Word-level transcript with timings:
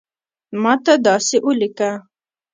ماته 0.61 0.93
داسی 1.05 1.37
اولیکه 1.45 1.89